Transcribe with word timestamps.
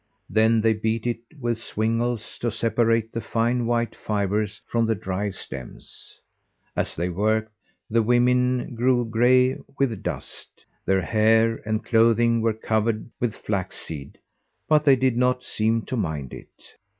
Then 0.31 0.61
they 0.61 0.73
beat 0.73 1.05
it 1.05 1.19
with 1.39 1.59
swingles, 1.59 2.39
to 2.39 2.49
separate 2.49 3.11
the 3.11 3.21
fine 3.21 3.67
white 3.67 3.93
fibres 3.95 4.59
from 4.65 4.87
the 4.87 4.95
dry 4.95 5.29
stems. 5.29 6.19
As 6.75 6.95
they 6.95 7.07
worked, 7.09 7.53
the 7.87 8.01
women 8.01 8.73
grew 8.73 9.05
gray 9.05 9.59
with 9.77 10.01
dust; 10.01 10.65
their 10.87 11.01
hair 11.03 11.61
and 11.67 11.85
clothing 11.85 12.41
were 12.41 12.51
covered 12.51 13.11
with 13.19 13.35
flax 13.35 13.77
seed, 13.77 14.17
but 14.67 14.85
they 14.85 14.95
did 14.95 15.17
not 15.17 15.43
seem 15.43 15.83
to 15.83 15.95
mind 15.95 16.33
it. 16.33 16.49